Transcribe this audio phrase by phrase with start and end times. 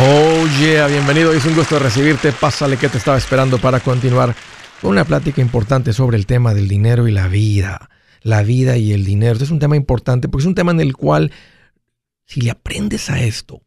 [0.00, 1.32] Oh yeah, bienvenido.
[1.32, 2.30] Es un gusto recibirte.
[2.30, 4.32] Pásale que te estaba esperando para continuar
[4.80, 7.90] con una plática importante sobre el tema del dinero y la vida.
[8.22, 9.32] La vida y el dinero.
[9.32, 11.32] Este es un tema importante porque es un tema en el cual,
[12.26, 13.62] si le aprendes a esto,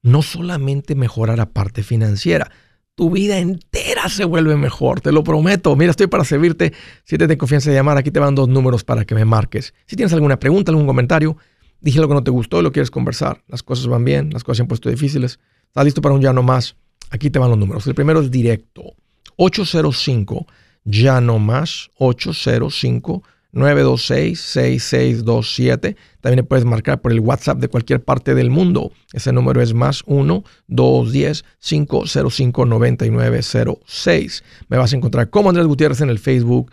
[0.00, 2.50] no solamente mejorar la parte financiera,
[2.94, 5.76] tu vida entera se vuelve mejor, te lo prometo.
[5.76, 6.72] Mira, estoy para servirte.
[7.04, 9.74] Si te de confianza de llamar, aquí te van dos números para que me marques.
[9.84, 11.36] Si tienes alguna pregunta, algún comentario,
[11.82, 13.44] dije lo que no te gustó lo quieres conversar.
[13.48, 16.32] Las cosas van bien, las cosas se han puesto difíciles ¿Estás listo para un ya
[16.32, 16.76] no más?
[17.10, 17.86] Aquí te van los números.
[17.86, 18.94] El primero es directo.
[19.36, 20.46] 805
[20.84, 23.22] ya no más 805
[23.52, 25.96] 926 6627.
[26.20, 28.92] También puedes marcar por el WhatsApp de cualquier parte del mundo.
[29.12, 34.44] Ese número es más 1 210 505 9906.
[34.68, 36.72] Me vas a encontrar como Andrés Gutiérrez en el Facebook,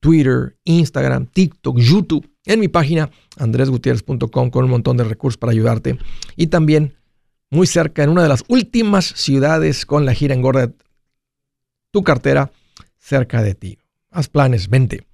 [0.00, 5.98] Twitter, Instagram, TikTok, YouTube, en mi página andresgutierrez.com con un montón de recursos para ayudarte.
[6.36, 6.94] Y también
[7.50, 10.70] muy cerca, en una de las últimas ciudades con la gira engorda
[11.90, 12.52] tu cartera
[12.96, 13.78] cerca de ti.
[14.10, 15.06] Haz planes, vente.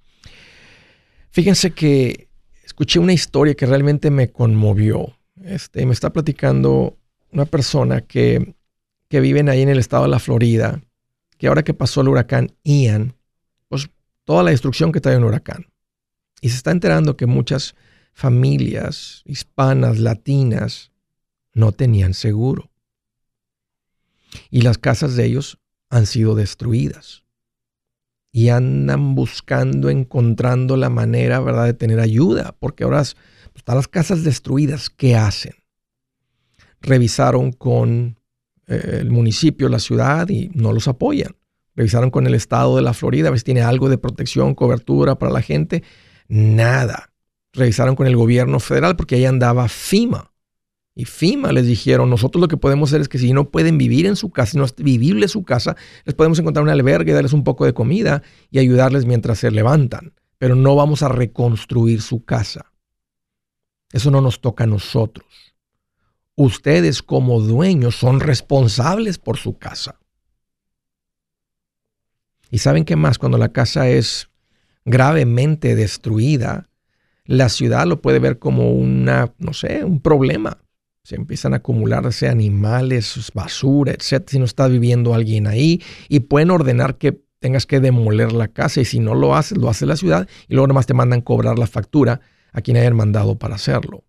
[1.31, 2.29] Fíjense que
[2.63, 5.17] escuché una historia que realmente me conmovió.
[5.43, 6.97] Este, me está platicando
[7.31, 8.55] una persona que,
[9.09, 10.81] que vive ahí en el estado de la Florida,
[11.37, 13.15] que ahora que pasó el huracán Ian,
[13.67, 13.89] pues
[14.25, 15.67] toda la destrucción que trae un huracán.
[16.41, 17.75] Y se está enterando que muchas
[18.13, 20.91] familias hispanas, latinas,
[21.57, 22.69] no tenían seguro.
[24.51, 25.57] Y las casas de ellos
[25.89, 27.23] han sido destruidas.
[28.31, 33.15] Y andan buscando, encontrando la manera, ¿verdad?, de tener ayuda, porque ahora pues,
[33.55, 34.91] están las casas destruidas.
[34.91, 35.55] ¿Qué hacen?
[36.79, 38.19] Revisaron con
[38.67, 41.35] eh, el municipio, la ciudad, y no los apoyan.
[41.75, 45.17] Revisaron con el estado de la Florida, a ver si tiene algo de protección, cobertura
[45.17, 45.83] para la gente.
[46.27, 47.11] Nada.
[47.53, 50.31] Revisaron con el gobierno federal, porque ahí andaba FIMA
[50.99, 54.07] y FIMA les dijeron, nosotros lo que podemos hacer es que si no pueden vivir
[54.07, 57.33] en su casa, si no es vivible su casa, les podemos encontrar un albergue, darles
[57.33, 60.13] un poco de comida y ayudarles mientras se levantan.
[60.39, 62.73] Pero no vamos a reconstruir su casa.
[63.91, 65.27] Eso no nos toca a nosotros.
[66.33, 69.99] Ustedes como dueños son responsables por su casa.
[72.49, 74.29] Y saben qué más, cuando la casa es
[74.83, 76.69] gravemente destruida,
[77.25, 80.57] la ciudad lo puede ver como una, no sé, un problema
[81.07, 86.51] se empiezan a acumularse animales, basura, etcétera, si no está viviendo alguien ahí, y pueden
[86.51, 89.95] ordenar que tengas que demoler la casa, y si no lo haces, lo hace la
[89.95, 92.19] ciudad, y luego nomás te mandan cobrar la factura
[92.51, 94.03] a quien hayan mandado para hacerlo.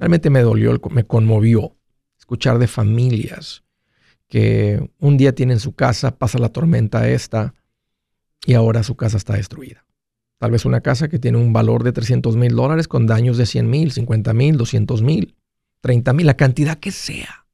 [0.00, 1.76] Realmente me dolió, me conmovió
[2.18, 3.62] escuchar de familias
[4.26, 7.54] que un día tienen su casa, pasa la tormenta esta,
[8.44, 9.86] y ahora su casa está destruida.
[10.38, 13.46] Tal vez una casa que tiene un valor de 300 mil dólares con daños de
[13.46, 15.36] 100 mil, 50 mil, 200 mil.
[15.80, 17.46] 30 mil, la cantidad que sea.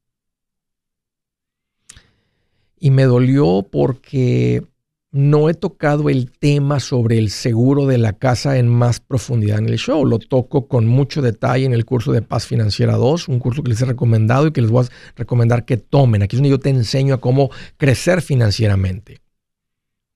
[2.79, 4.63] Y me dolió porque
[5.11, 9.69] no he tocado el tema sobre el seguro de la casa en más profundidad en
[9.69, 10.05] el show.
[10.05, 13.69] Lo toco con mucho detalle en el curso de Paz Financiera 2, un curso que
[13.69, 16.21] les he recomendado y que les voy a recomendar que tomen.
[16.21, 19.21] Aquí es donde yo te enseño a cómo crecer financieramente.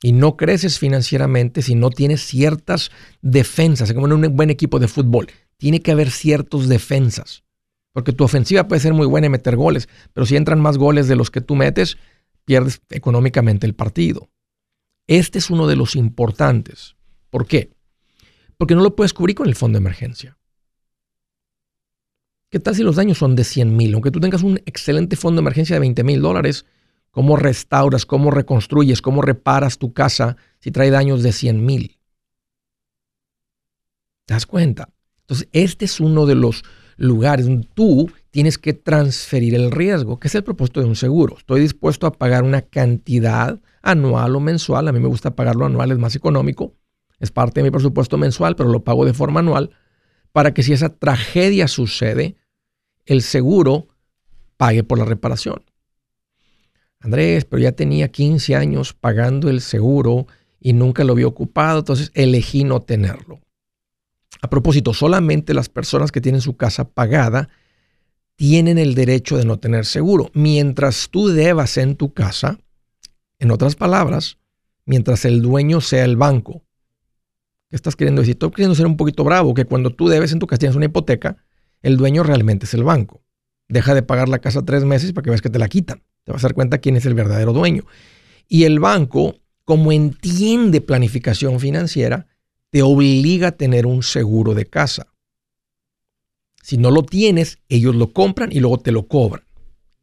[0.04, 2.92] Y no creces financieramente si no tienes ciertas
[3.22, 3.94] defensas.
[3.94, 5.28] Como en un buen equipo de fútbol.
[5.58, 7.44] Tiene que haber ciertas defensas.
[7.94, 11.08] Porque tu ofensiva puede ser muy buena y meter goles, pero si entran más goles
[11.08, 11.98] de los que tú metes,
[12.46, 14.30] pierdes económicamente el partido.
[15.08, 16.96] Este es uno de los importantes.
[17.30, 17.72] ¿Por qué?
[18.58, 20.38] Porque no lo puedes cubrir con el fondo de emergencia.
[22.50, 23.94] ¿Qué tal si los daños son de 100 mil?
[23.94, 26.66] Aunque tú tengas un excelente fondo de emergencia de 20 mil dólares,
[27.10, 31.98] ¿cómo restauras, cómo reconstruyes, cómo reparas tu casa si trae daños de 100 mil?
[34.26, 34.90] ¿Te das cuenta?
[35.22, 36.64] Entonces, este es uno de los
[37.02, 41.38] lugares tú tienes que transferir el riesgo, que es el propósito de un seguro.
[41.38, 44.88] Estoy dispuesto a pagar una cantidad anual o mensual.
[44.88, 46.76] A mí me gusta pagarlo anual, es más económico.
[47.20, 49.72] Es parte de mi presupuesto mensual, pero lo pago de forma anual
[50.32, 52.36] para que si esa tragedia sucede,
[53.06, 53.88] el seguro
[54.58, 55.64] pague por la reparación.
[57.00, 60.28] Andrés, pero ya tenía 15 años pagando el seguro
[60.60, 63.42] y nunca lo había ocupado, entonces elegí no tenerlo.
[64.42, 67.50] A propósito, solamente las personas que tienen su casa pagada
[68.36, 70.32] tienen el derecho de no tener seguro.
[70.34, 72.60] Mientras tú debas en tu casa,
[73.38, 74.38] en otras palabras,
[74.86, 76.64] mientras el dueño sea el banco.
[77.70, 78.34] ¿Qué estás queriendo decir?
[78.34, 80.86] Estoy queriendo ser un poquito bravo, que cuando tú debes en tu casa tienes una
[80.86, 81.38] hipoteca,
[81.84, 83.22] el dueño realmente es el banco.
[83.70, 86.04] Deja de pagar la casa tres meses para que veas que te la quitan.
[86.24, 87.86] Te vas a dar cuenta quién es el verdadero dueño.
[88.48, 92.28] Y el banco, como entiende planificación financiera,
[92.72, 95.08] te obliga a tener un seguro de casa.
[96.64, 99.46] Si no lo tienes, ellos lo compran y luego te lo cobran.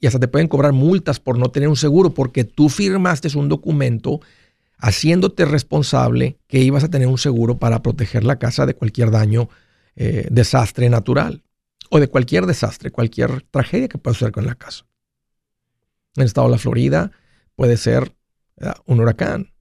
[0.01, 3.49] Y hasta te pueden cobrar multas por no tener un seguro porque tú firmaste un
[3.49, 4.21] documento
[4.79, 9.49] haciéndote responsable que ibas a tener un seguro para proteger la casa de cualquier daño,
[9.97, 11.43] eh, desastre natural
[11.91, 14.85] o de cualquier desastre, cualquier tragedia que pueda suceder con la casa.
[16.15, 17.13] En el estado de la Florida
[17.57, 18.15] puede ser
[18.59, 19.53] eh, un huracán,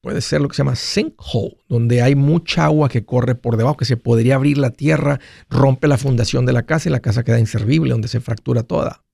[0.00, 3.76] puede ser lo que se llama sinkhole, donde hay mucha agua que corre por debajo,
[3.76, 7.22] que se podría abrir la tierra, rompe la fundación de la casa y la casa
[7.22, 9.04] queda inservible, donde se fractura toda.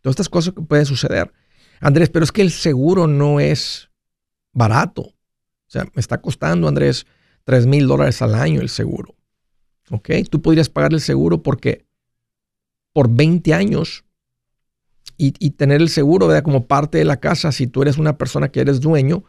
[0.00, 1.32] Todas estas cosas que pueden suceder.
[1.80, 3.90] Andrés, pero es que el seguro no es
[4.52, 5.02] barato.
[5.02, 7.06] O sea, me está costando, Andrés,
[7.44, 9.14] 3 mil dólares al año el seguro.
[9.90, 10.10] ¿Ok?
[10.30, 11.86] Tú podrías pagar el seguro porque
[12.92, 14.04] por 20 años
[15.18, 16.42] y, tener el seguro ¿verdad?
[16.42, 19.24] como parte de la casa, si tú eres una persona que eres dueño,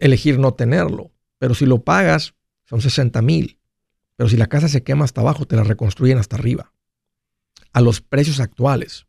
[0.00, 1.12] elegir no tenerlo.
[1.38, 2.34] Pero si lo pagas,
[2.64, 3.58] son 60 mil.
[4.16, 6.72] Pero si la casa se quema hasta abajo, te la reconstruyen hasta arriba.
[7.72, 9.06] A los precios actuales.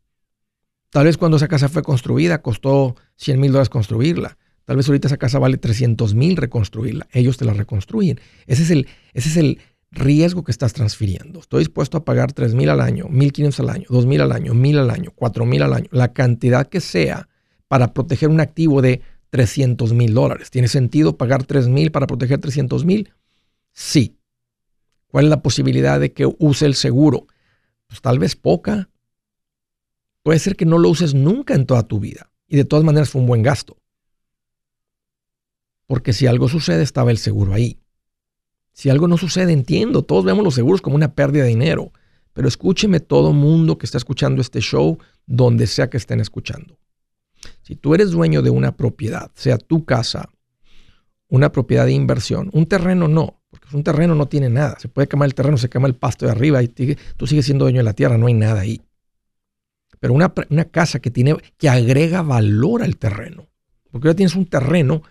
[0.90, 4.38] Tal vez cuando esa casa fue construida costó 100 mil dólares construirla.
[4.64, 7.08] Tal vez ahorita esa casa vale 300 mil reconstruirla.
[7.12, 8.20] Ellos te la reconstruyen.
[8.46, 9.58] Ese es el, ese es el
[9.90, 11.40] riesgo que estás transfiriendo.
[11.40, 14.54] Estoy dispuesto a pagar 3 mil al año, 1.500 al año, 2 mil al año,
[14.54, 17.28] 1.000 al año, 4 mil al año, la cantidad que sea
[17.68, 19.02] para proteger un activo de
[19.32, 20.50] 300 mil dólares.
[20.50, 23.14] ¿Tiene sentido pagar 3 mil para proteger 300 mil?
[23.72, 24.18] Sí.
[25.06, 27.26] ¿Cuál es la posibilidad de que use el seguro?
[27.86, 28.90] Pues tal vez poca.
[30.22, 32.30] Puede ser que no lo uses nunca en toda tu vida.
[32.46, 33.78] Y de todas maneras fue un buen gasto.
[35.86, 37.80] Porque si algo sucede, estaba el seguro ahí.
[38.74, 41.90] Si algo no sucede, entiendo, todos vemos los seguros como una pérdida de dinero.
[42.34, 46.81] Pero escúcheme todo mundo que está escuchando este show, donde sea que estén escuchando.
[47.62, 50.28] Si tú eres dueño de una propiedad, sea tu casa,
[51.28, 54.78] una propiedad de inversión, un terreno no, porque un terreno no tiene nada.
[54.78, 57.64] Se puede quemar el terreno, se quema el pasto de arriba y tú sigues siendo
[57.64, 58.82] dueño de la tierra, no hay nada ahí.
[60.00, 63.48] Pero una, una casa que, tiene, que agrega valor al terreno,
[63.90, 65.02] porque ahora tienes un terreno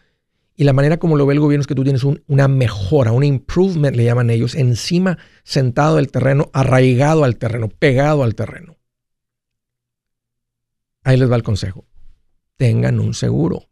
[0.55, 3.23] y la manera como lo ve el gobierno es que tú tienes una mejora, un
[3.23, 8.77] improvement, le llaman ellos, encima sentado del terreno, arraigado al terreno, pegado al terreno.
[11.03, 11.85] Ahí les va el consejo.
[12.61, 13.69] Tengan un seguro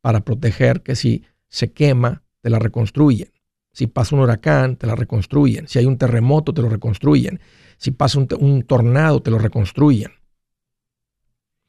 [0.00, 3.32] para proteger que si se quema, te la reconstruyen.
[3.72, 5.66] Si pasa un huracán, te la reconstruyen.
[5.66, 7.40] Si hay un terremoto, te lo reconstruyen.
[7.76, 10.12] Si pasa un, tornado, te lo reconstruyen.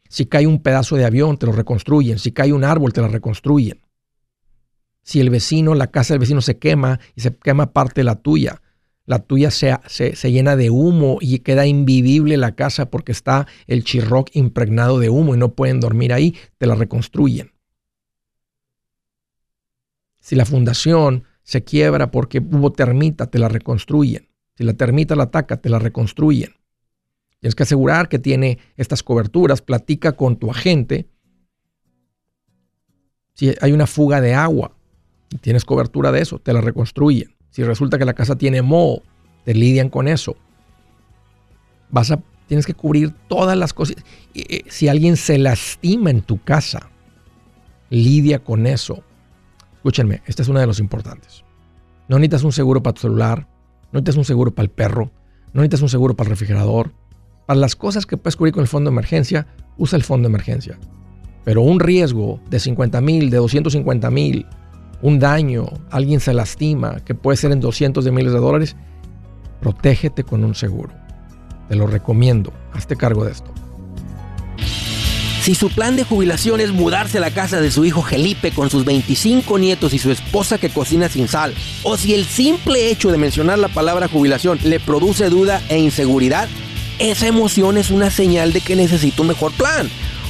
[0.07, 2.19] Si cae un pedazo de avión, te lo reconstruyen.
[2.19, 3.81] Si cae un árbol, te lo reconstruyen
[5.03, 8.15] si el vecino, la casa del vecino se quema y se quema parte de la
[8.15, 8.60] tuya,
[9.05, 13.83] la tuya se, se, llena de humo y queda invivible la casa porque está el
[13.83, 17.51] chirroc impregnado de humo y no pueden dormir ahí, te la reconstruyen.
[20.19, 24.29] Si la fundación se quiebra porque hubo termita, te la reconstruyen.
[24.55, 26.53] Si la termita la ataca, te la reconstruyen.
[27.39, 31.09] Tienes que asegurar que tiene estas coberturas, platica con tu agente.
[33.33, 34.77] Si hay una fuga de agua,
[35.41, 37.35] tienes cobertura de eso, te la reconstruyen.
[37.51, 39.03] Si resulta que la casa tiene moho,
[39.43, 40.35] te lidian con eso.
[41.89, 43.97] Vas a, tienes que cubrir todas las cosas.
[44.69, 46.89] Si alguien se lastima en tu casa,
[47.89, 49.03] lidia con eso.
[49.75, 51.43] Escúchenme, esta es una de los importantes.
[52.07, 53.47] No necesitas un seguro para tu celular,
[53.91, 55.11] no necesitas un seguro para el perro,
[55.53, 56.93] no necesitas un seguro para el refrigerador.
[57.45, 60.31] Para las cosas que puedes cubrir con el fondo de emergencia, usa el fondo de
[60.31, 60.79] emergencia.
[61.43, 64.45] Pero un riesgo de 50 mil, de 250 mil,
[65.01, 68.75] un daño, alguien se lastima, que puede ser en 200 de miles de dólares,
[69.59, 70.93] protégete con un seguro.
[71.69, 72.51] Te lo recomiendo.
[72.73, 73.51] Hazte cargo de esto.
[75.41, 78.69] Si su plan de jubilación es mudarse a la casa de su hijo Felipe con
[78.69, 83.11] sus 25 nietos y su esposa que cocina sin sal, o si el simple hecho
[83.11, 86.47] de mencionar la palabra jubilación le produce duda e inseguridad,
[86.99, 89.89] esa emoción es una señal de que necesita un mejor plan.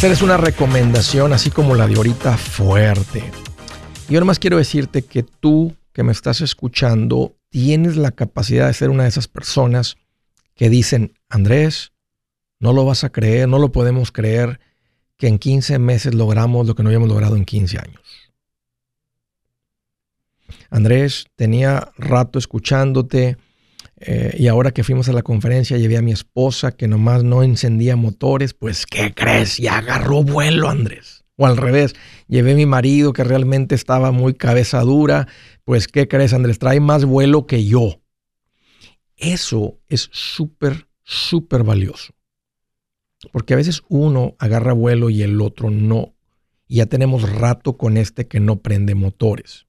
[0.00, 3.22] hacerles una recomendación así como la de ahorita fuerte.
[4.08, 8.88] Yo nomás quiero decirte que tú que me estás escuchando tienes la capacidad de ser
[8.88, 9.98] una de esas personas
[10.54, 11.92] que dicen, Andrés,
[12.60, 14.58] no lo vas a creer, no lo podemos creer
[15.18, 18.02] que en 15 meses logramos lo que no habíamos logrado en 15 años.
[20.70, 23.36] Andrés, tenía rato escuchándote
[24.00, 27.42] eh, y ahora que fuimos a la conferencia llevé a mi esposa que nomás no
[27.42, 29.58] encendía motores, pues ¿qué crees?
[29.58, 31.24] Ya agarró vuelo, Andrés.
[31.36, 31.94] O al revés,
[32.26, 35.28] llevé a mi marido que realmente estaba muy cabeza dura,
[35.64, 36.58] pues ¿qué crees, Andrés?
[36.58, 38.00] Trae más vuelo que yo.
[39.16, 42.14] Eso es súper, súper valioso.
[43.32, 46.14] Porque a veces uno agarra vuelo y el otro no.
[46.66, 49.66] Y ya tenemos rato con este que no prende motores.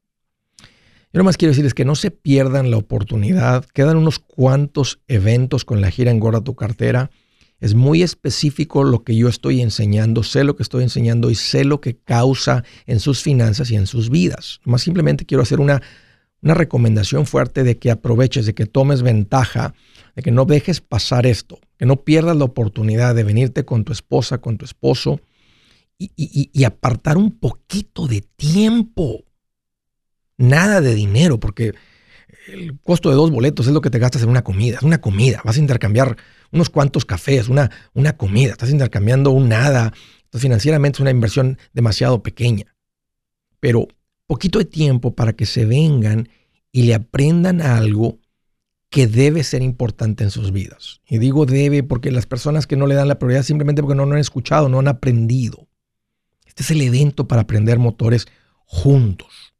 [1.13, 3.65] Yo nomás quiero decirles que no se pierdan la oportunidad.
[3.65, 7.11] Quedan unos cuantos eventos con la gira Engorda tu cartera.
[7.59, 11.65] Es muy específico lo que yo estoy enseñando, sé lo que estoy enseñando y sé
[11.65, 14.61] lo que causa en sus finanzas y en sus vidas.
[14.63, 15.81] Más simplemente quiero hacer una,
[16.41, 19.73] una recomendación fuerte de que aproveches, de que tomes ventaja,
[20.15, 23.91] de que no dejes pasar esto, que no pierdas la oportunidad de venirte con tu
[23.91, 25.19] esposa, con tu esposo
[25.99, 29.25] y, y apartar un poquito de tiempo
[30.41, 31.73] nada de dinero, porque
[32.47, 34.99] el costo de dos boletos es lo que te gastas en una comida, es una
[34.99, 36.17] comida, vas a intercambiar
[36.51, 39.93] unos cuantos cafés, una, una comida, estás intercambiando un nada,
[40.23, 42.75] entonces financieramente es una inversión demasiado pequeña,
[43.59, 43.87] pero
[44.27, 46.29] poquito de tiempo para que se vengan
[46.71, 48.19] y le aprendan algo
[48.89, 51.01] que debe ser importante en sus vidas.
[51.07, 54.05] Y digo debe porque las personas que no le dan la prioridad simplemente porque no,
[54.05, 55.67] no han escuchado, no han aprendido.
[56.45, 58.27] Este es el evento para aprender motores
[58.65, 59.50] juntos.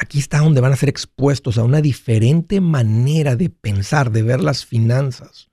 [0.00, 4.40] Aquí está donde van a ser expuestos a una diferente manera de pensar, de ver
[4.40, 5.50] las finanzas,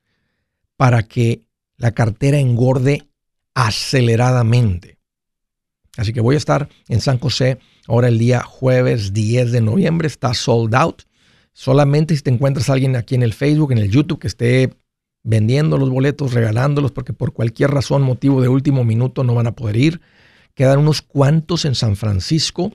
[0.77, 1.41] para que
[1.75, 3.09] la cartera engorde
[3.53, 4.99] aceleradamente.
[5.97, 10.07] Así que voy a estar en San José ahora el día jueves 10 de noviembre.
[10.07, 11.01] Está sold out.
[11.51, 14.77] Solamente si te encuentras alguien aquí en el Facebook, en el YouTube, que esté
[15.23, 19.57] vendiendo los boletos, regalándolos, porque por cualquier razón, motivo de último minuto no van a
[19.57, 20.01] poder ir.
[20.53, 22.71] Quedan unos cuantos en San Francisco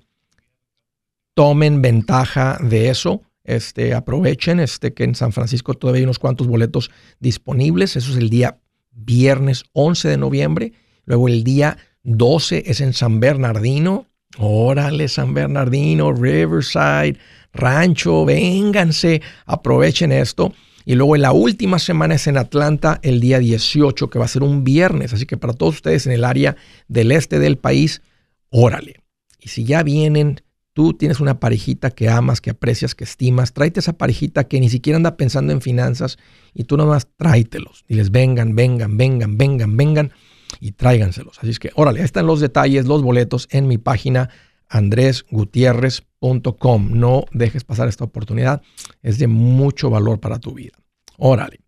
[1.34, 3.22] tomen ventaja de eso.
[3.44, 7.96] Este, aprovechen este, que en San Francisco todavía hay unos cuantos boletos disponibles.
[7.96, 8.58] Eso es el día
[8.92, 10.72] viernes 11 de noviembre.
[11.04, 14.06] Luego el día 12 es en San Bernardino.
[14.38, 17.18] Órale, San Bernardino, Riverside,
[17.52, 20.54] Rancho, vénganse, aprovechen esto.
[20.84, 24.42] Y luego la última semana es en Atlanta el día 18, que va a ser
[24.42, 25.12] un viernes.
[25.12, 26.56] Así que para todos ustedes en el área
[26.88, 28.02] del este del país,
[28.50, 29.02] órale.
[29.38, 30.40] Y si ya vienen
[30.72, 34.68] tú tienes una parejita que amas, que aprecias, que estimas, tráete esa parejita que ni
[34.68, 36.18] siquiera anda pensando en finanzas
[36.54, 37.84] y tú nomás tráetelos.
[37.88, 40.12] les vengan, vengan, vengan, vengan, vengan
[40.60, 41.38] y tráiganselos.
[41.38, 44.30] Así es que, órale, ahí están los detalles, los boletos en mi página
[44.68, 46.90] andresgutierrez.com.
[46.92, 48.62] No dejes pasar esta oportunidad,
[49.02, 50.78] es de mucho valor para tu vida.
[51.18, 51.60] Órale.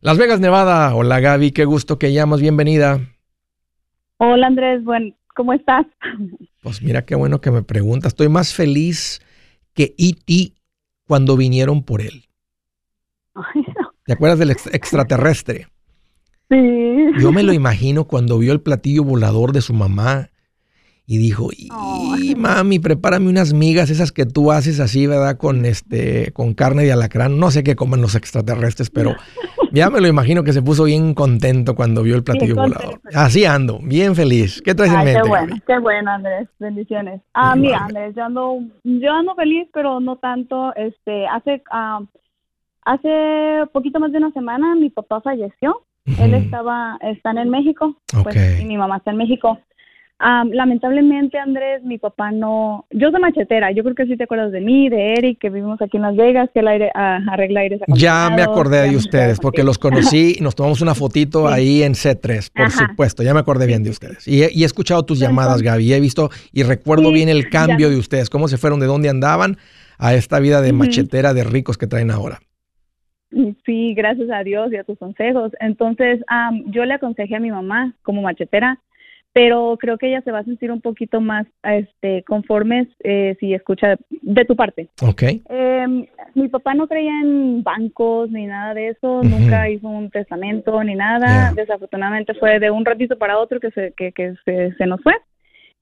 [0.00, 0.94] Las Vegas, Nevada.
[0.94, 3.00] Hola Gaby, qué gusto que llamas, bienvenida.
[4.18, 5.86] Hola Andrés, bueno, ¿Cómo estás?
[6.64, 8.14] Pues mira qué bueno que me preguntas.
[8.14, 9.20] Estoy más feliz
[9.74, 10.54] que E.T.
[11.06, 12.24] cuando vinieron por él.
[14.06, 15.68] ¿Te acuerdas del extraterrestre?
[16.50, 16.58] Sí.
[17.18, 20.28] Yo me lo imagino cuando vio el platillo volador de su mamá
[21.06, 25.36] y dijo, y mami, prepárame unas migas, esas que tú haces así, ¿verdad?
[25.36, 27.38] Con este, con carne de alacrán.
[27.38, 29.14] No sé qué comen los extraterrestres, pero
[29.72, 33.00] ya me lo imagino que se puso bien contento cuando vio el platillo volador.
[33.14, 34.62] Así ando, bien feliz.
[34.62, 35.20] ¿Qué traes en mente?
[35.22, 36.48] Qué bueno, qué bueno, Andrés.
[36.58, 37.20] Bendiciones.
[37.34, 40.74] Ah, mira, Andrés, yo ando, yo ando feliz, pero no tanto.
[40.74, 42.06] Este, hace, uh,
[42.86, 45.82] hace poquito más de una semana mi papá falleció.
[46.18, 49.58] Él estaba, están en México, pues, y mi mamá está en México
[50.20, 52.86] lamentablemente, Andrés, mi papá no.
[52.90, 53.72] Yo soy machetera.
[53.72, 56.16] Yo creo que sí te acuerdas de mí, de Eric, que vivimos aquí en Las
[56.16, 60.42] Vegas, que el aire arregla aires Ya me acordé de ustedes, porque los conocí y
[60.42, 63.22] nos tomamos una fotito ahí en C3, por supuesto.
[63.22, 64.26] Ya me acordé bien de ustedes.
[64.28, 65.92] Y he, escuchado tus llamadas, Gaby.
[65.92, 69.56] He visto y recuerdo bien el cambio de ustedes, cómo se fueron, de dónde andaban
[69.98, 72.40] a esta vida de machetera de ricos que traen ahora.
[73.66, 75.52] Sí, gracias a Dios y a tus consejos.
[75.60, 76.20] Entonces,
[76.66, 78.78] yo le aconsejé a mi mamá como machetera
[79.34, 83.52] pero creo que ella se va a sentir un poquito más este, conformes eh, si
[83.52, 84.88] escucha de tu parte.
[85.02, 85.22] Ok.
[85.48, 90.82] Em, mi papá no creía en bancos ni nada de eso, nunca hizo un testamento
[90.84, 91.52] ni nada.
[91.52, 95.14] Desafortunadamente fue de un ratito para otro que se, que, que se, se nos fue.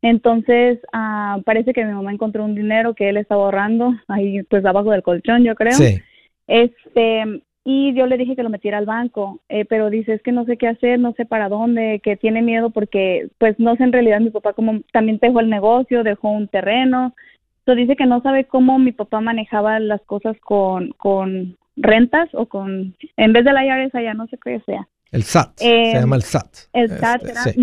[0.01, 4.65] Entonces, ah, parece que mi mamá encontró un dinero que él estaba ahorrando ahí, pues
[4.65, 5.73] abajo del colchón, yo creo.
[5.73, 6.01] Sí.
[6.47, 10.33] Este, y yo le dije que lo metiera al banco, eh, pero dice, es que
[10.33, 13.85] no sé qué hacer, no sé para dónde, que tiene miedo porque, pues no sé
[13.85, 17.15] en realidad mi papá como también dejó el negocio, dejó un terreno,
[17.61, 22.47] entonces dice que no sabe cómo mi papá manejaba las cosas con, con rentas o
[22.47, 24.89] con, en vez de la IRS allá, no sé qué sea.
[25.13, 26.47] El SAT, se em, llama el SAT.
[26.73, 27.61] El SAT, este,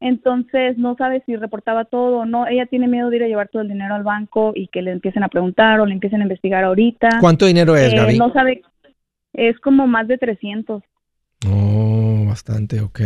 [0.00, 2.46] Entonces no sabe si reportaba todo o no.
[2.48, 4.90] Ella tiene miedo de ir a llevar todo el dinero al banco y que le
[4.90, 7.18] empiecen a preguntar o le empiecen a investigar ahorita.
[7.20, 8.18] ¿Cuánto dinero es, eh, Gaby?
[8.18, 8.62] No sabe,
[9.32, 10.82] es como más de 300.
[11.48, 13.00] Oh, bastante, ok.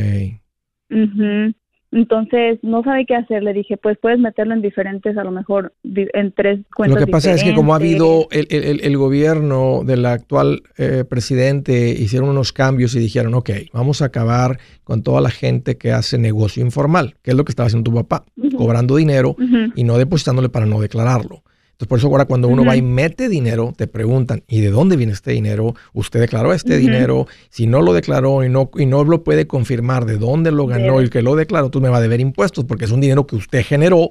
[1.95, 3.45] Entonces, no sabe qué hacer.
[3.45, 6.99] Le dije, pues puedes meterlo en diferentes, a lo mejor en tres cuentas.
[7.01, 11.05] Lo que pasa es que como ha habido el, el, el gobierno del actual eh,
[11.09, 15.93] presidente, hicieron unos cambios y dijeron, ok, vamos a acabar con toda la gente que
[15.93, 18.25] hace negocio informal, que es lo que estaba haciendo tu papá,
[18.57, 19.37] cobrando dinero
[19.77, 21.45] y no depositándole para no declararlo.
[21.75, 24.97] Entonces, por eso ahora cuando uno va y mete dinero, te preguntan, ¿y de dónde
[24.97, 25.75] viene este dinero?
[25.93, 27.27] ¿Usted declaró este dinero?
[27.51, 31.01] Si no lo declaró y no, y no lo puede confirmar de dónde lo ganó
[31.01, 33.27] y el que lo declaró, tú me va a deber impuestos porque es un dinero
[33.27, 34.11] que usted generó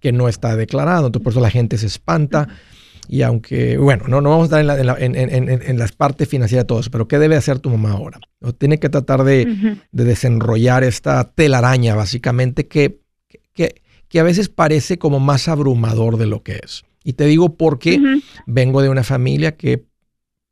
[0.00, 1.06] que no está declarado.
[1.06, 2.48] Entonces, por eso la gente se espanta.
[3.06, 6.26] Y aunque, bueno, no, no vamos a estar en, la, en, en, en, las partes
[6.26, 8.18] financieras de todo eso, pero ¿qué debe hacer tu mamá ahora?
[8.58, 12.98] tiene que tratar de, de, desenrollar esta telaraña, básicamente, que,
[13.52, 16.84] que, que a veces parece como más abrumador de lo que es.
[17.04, 18.00] Y te digo porque
[18.46, 19.84] vengo de una familia que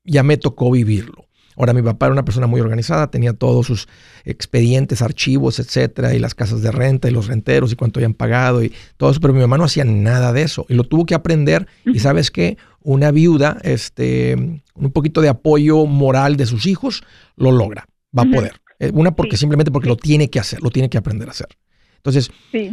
[0.04, 1.26] ya me tocó vivirlo.
[1.56, 3.88] Ahora, mi papá era una persona muy organizada, tenía todos sus
[4.24, 8.62] expedientes, archivos, etcétera, y las casas de renta y los renteros y cuánto habían pagado
[8.62, 11.14] y todo eso, pero mi mamá no hacía nada de eso y lo tuvo que
[11.14, 11.66] aprender.
[11.84, 12.56] Y sabes qué?
[12.80, 17.02] Una viuda, este, un poquito de apoyo moral de sus hijos,
[17.36, 17.86] lo logra,
[18.16, 18.60] va a poder.
[18.78, 21.48] Eh, una porque simplemente porque lo tiene que hacer, lo tiene que aprender a hacer.
[21.96, 22.30] Entonces,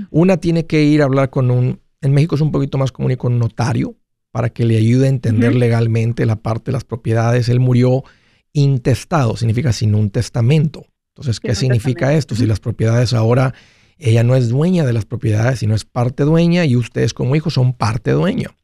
[0.09, 3.11] una tiene que ir a hablar con un en México es un poquito más común
[3.11, 3.95] y con un notario
[4.31, 7.49] para que le ayude a entender legalmente la parte de las propiedades.
[7.49, 8.03] Él murió
[8.53, 10.85] intestado, significa sin un testamento.
[11.15, 12.35] Entonces, ¿qué significa esto?
[12.35, 13.53] Si las propiedades ahora,
[13.97, 17.55] ella no es dueña de las propiedades, sino es parte dueña y ustedes como hijos
[17.55, 18.55] son parte dueña.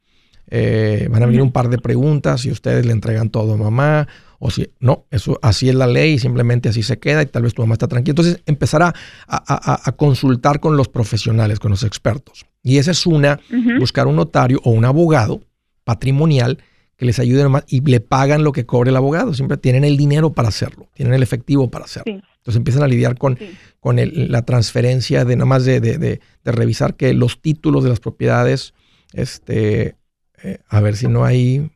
[0.48, 4.06] Eh, van a venir un par de preguntas si ustedes le entregan todo a mamá
[4.38, 7.42] o si no, eso así es la ley y simplemente así se queda y tal
[7.42, 8.12] vez tu mamá está tranquila.
[8.12, 8.94] Entonces empezará
[9.26, 12.46] a, consultar con los profesionales, con los expertos.
[12.66, 13.38] Y esa es una,
[13.78, 15.40] buscar un notario o un abogado
[15.84, 16.58] patrimonial
[16.96, 19.34] que les ayude más y le pagan lo que cobre el abogado.
[19.34, 22.14] Siempre tienen el dinero para hacerlo, tienen el efectivo para hacerlo.
[22.14, 23.38] Entonces empiezan a lidiar con,
[23.78, 28.74] con la transferencia de nada más de, de, revisar que los títulos de las propiedades,
[29.12, 29.94] este,
[30.42, 31.70] eh, a ver si no hay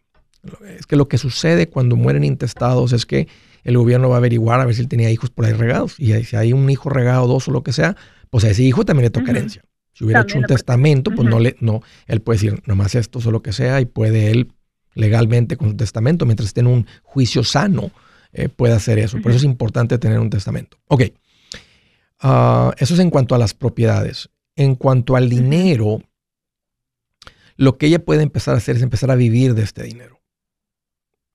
[0.77, 3.29] es que lo que sucede cuando mueren intestados es que
[3.63, 6.01] el gobierno va a averiguar a ver si él tenía hijos por ahí regados.
[6.01, 7.95] Y si hay un hijo regado, dos o lo que sea,
[8.31, 9.63] pues a ese hijo también le toca herencia.
[10.01, 13.31] Si hubiera hecho un testamento, pues no le, no, él puede decir nomás esto o
[13.31, 14.51] lo que sea y puede él
[14.95, 17.91] legalmente con su testamento, mientras esté en un juicio sano,
[18.33, 19.21] eh, puede hacer eso.
[19.21, 20.79] Por eso es importante tener un testamento.
[20.87, 21.03] Ok.
[22.19, 24.31] Ah, eso es en cuanto a las propiedades.
[24.57, 26.01] En cuanto al dinero,
[27.57, 30.23] lo que ella puede empezar a hacer es empezar a vivir de este dinero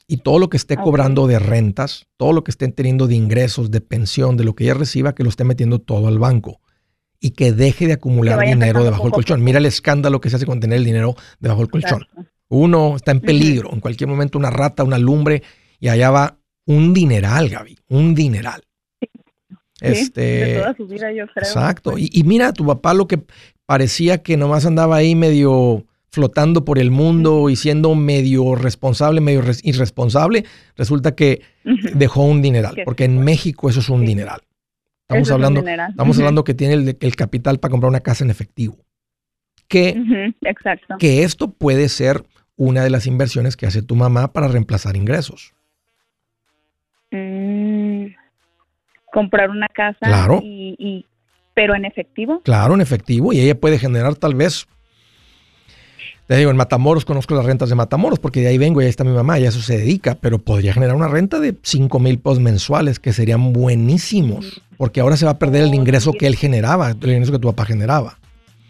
[0.07, 3.69] y todo lo que esté cobrando de rentas, todo lo que esté teniendo de ingresos,
[3.69, 6.61] de pensión, de lo que ella reciba, que lo esté metiendo todo al banco
[7.25, 9.43] y que deje de acumular dinero debajo del colchón.
[9.43, 12.05] Mira el escándalo que se hace con tener el dinero debajo del colchón.
[12.49, 15.41] Uno está en peligro, en cualquier momento una rata, una lumbre
[15.79, 18.61] y allá va un dineral, Gaby, un dineral.
[19.81, 21.47] este, de toda su vida, yo creo.
[21.47, 21.97] Exacto.
[21.97, 23.23] Y, y, mira, tu papá lo que
[23.65, 29.41] parecía que nomás andaba ahí medio flotando por el mundo y siendo medio responsable, medio
[29.63, 30.45] irresponsable,
[30.77, 31.41] resulta que
[31.95, 34.41] dejó un dineral, porque en México eso es un dineral.
[35.07, 38.77] Estamos hablando, estamos hablando que tiene el, capital para comprar una casa en efectivo.
[39.67, 40.95] Que, Exacto.
[40.97, 42.23] que esto puede ser
[42.55, 45.53] una de las inversiones que hace tu mamá para reemplazar ingresos.
[47.11, 48.07] Mm,
[49.11, 50.39] comprar una casa claro.
[50.41, 51.05] y,
[51.53, 52.41] pero en efectivo.
[52.41, 54.67] Claro, en efectivo y ella puede generar tal vez
[56.27, 58.89] te digo, en Matamoros conozco las rentas de Matamoros porque de ahí vengo y ahí
[58.89, 61.99] está mi mamá y a eso se dedica, pero podría generar una renta de 5
[61.99, 66.27] mil pesos mensuales que serían buenísimos porque ahora se va a perder el ingreso que
[66.27, 68.17] él generaba, el ingreso que tu papá generaba.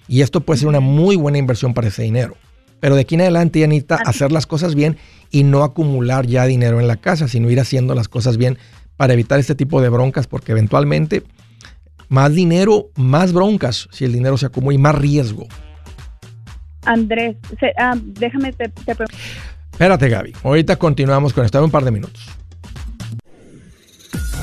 [0.08, 2.36] Y esto puede ser una muy buena inversión para ese dinero.
[2.80, 4.98] Pero de aquí en adelante ya necesita hacer las cosas bien
[5.32, 8.58] y no acumular ya dinero en la casa, sino ir haciendo las cosas bien
[8.98, 11.24] para evitar este tipo de broncas, porque eventualmente
[12.10, 15.48] más dinero, más broncas si el dinero se acumula y más riesgo.
[16.86, 17.38] Andrés,
[17.78, 18.96] ah, déjame te, te
[19.72, 20.34] Espérate, Gaby.
[20.44, 22.30] Ahorita continuamos con esto un par de minutos.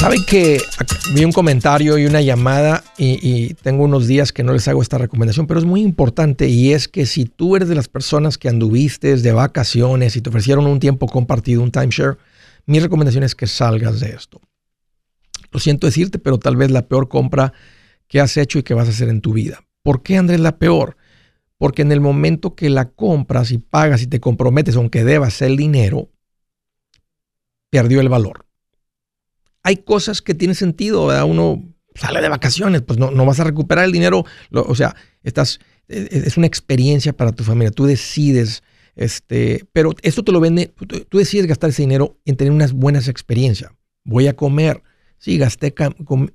[0.00, 0.62] Saben que
[1.14, 4.96] vi un comentario y una llamada y, tengo unos días que no les hago esta
[4.96, 8.48] recomendación, pero es muy importante y es que si tú eres de las personas que
[8.48, 12.16] anduviste de vacaciones y te ofrecieron un tiempo compartido, un timeshare,
[12.64, 14.40] mi recomendación es que salgas de esto.
[15.52, 17.52] Lo siento decirte, pero tal vez la peor compra
[18.08, 19.66] que has hecho y que vas a hacer en tu vida.
[19.82, 20.96] ¿Por qué, Andrés, la peor?
[21.58, 25.58] Porque en el momento que la compras y pagas y te comprometes, aunque debas el
[25.58, 26.08] dinero,
[27.68, 28.46] perdió el valor
[29.62, 31.24] hay cosas que tienen sentido, ¿verdad?
[31.24, 31.62] Uno
[31.94, 36.08] sale de vacaciones, pues no, no vas a recuperar el dinero, o sea, estás, e,
[36.10, 38.62] e, es una experiencia para tu familia, tú decides,
[38.96, 40.72] este, pero esto te lo vende,
[41.08, 43.72] tú, decides gastar ese dinero en tener unas buenas experiencias.
[44.04, 44.82] Voy a comer,
[45.18, 45.74] sí, gasté,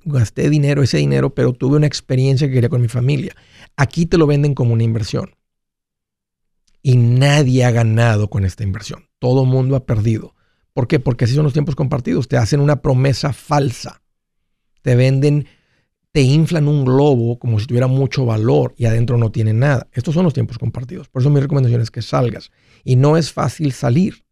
[0.04, 3.34] gasté dinero, ese dinero, pero tuve una experiencia que quería con mi familia.
[3.76, 5.34] Aquí te lo venden como una inversión.
[6.80, 9.08] Y nadie ha ganado con esta inversión.
[9.18, 10.35] Todo mundo ha perdido.
[10.76, 11.00] ¿Por qué?
[11.00, 12.28] Porque así son los tiempos compartidos.
[12.28, 14.02] Te hacen una promesa falsa.
[14.82, 15.46] Te venden,
[16.12, 19.88] te inflan un globo como si tuviera mucho valor y adentro no tiene nada.
[19.94, 21.08] Estos son los tiempos compartidos.
[21.08, 22.50] Por eso mi recomendación es que salgas.
[22.84, 24.26] Y no es fácil salir.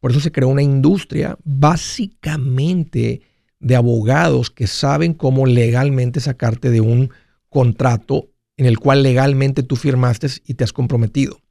[0.00, 3.22] Por eso se creó una industria básicamente
[3.60, 7.10] de abogados que saben cómo legalmente sacarte de un
[7.48, 11.41] contrato en el cual legalmente tú firmaste y te has comprometido.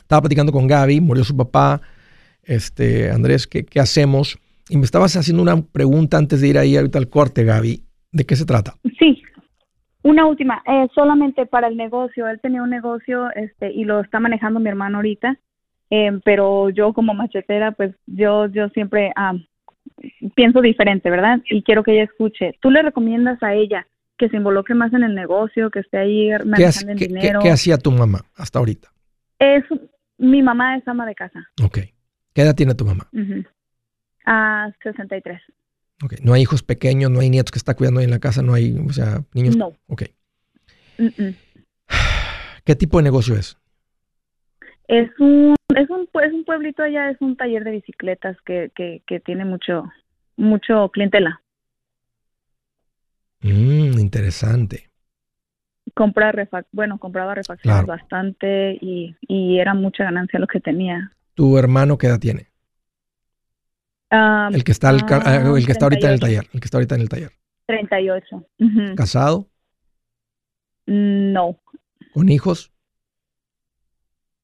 [0.00, 1.80] Estaba platicando con Gaby, murió su papá.
[2.42, 4.38] Este, Andrés, ¿qué, ¿qué, hacemos?
[4.68, 7.83] Y me estabas haciendo una pregunta antes de ir ahí ahorita al corte, Gaby.
[8.14, 8.74] ¿De qué se trata?
[8.98, 9.20] Sí,
[10.02, 12.28] una última, eh, solamente para el negocio.
[12.28, 15.36] Él tenía un negocio este, y lo está manejando mi hermano ahorita,
[15.90, 19.12] eh, pero yo como machetera, pues yo, yo siempre
[20.36, 21.40] pienso diferente, ¿verdad?
[21.50, 22.56] Y quiero que ella escuche.
[22.60, 23.84] ¿Tú le recomiendas a ella
[24.16, 27.40] que se involucre más en el negocio, que esté ahí manejando el dinero?
[27.42, 28.88] ¿qué, hacía tu mamá hasta ahorita?
[29.40, 29.64] Es,
[30.18, 31.50] Mi mamá es ama de casa.
[31.64, 31.78] Ok.
[32.32, 33.08] ¿Qué edad tiene tu mamá?
[34.24, 35.40] A 63.
[36.02, 36.14] Ok.
[36.22, 38.54] ¿No hay hijos pequeños, no hay nietos que está cuidando ahí en la casa, no
[38.54, 39.56] hay, o sea, niños?
[39.56, 39.72] No.
[39.86, 40.04] Ok.
[42.64, 43.58] ¿Qué tipo de negocio es?
[44.88, 49.02] Es un, es un, es un pueblito allá, es un taller de bicicletas que, que,
[49.06, 49.84] que tiene mucho,
[50.36, 51.40] mucho clientela.
[53.40, 54.90] Mm, interesante.
[55.94, 56.32] Compra
[56.72, 61.12] bueno, compraba refacciones bastante y, y, era mucha ganancia lo que tenía.
[61.34, 62.48] ¿Tu hermano qué edad tiene?
[64.10, 66.64] Ah, el que está, el, ah, el que está ahorita en el taller, el que
[66.66, 67.32] está ahorita en el taller.
[67.66, 68.46] 38.
[68.96, 69.48] ¿Casado?
[70.86, 71.58] No.
[72.12, 72.72] ¿Con hijos?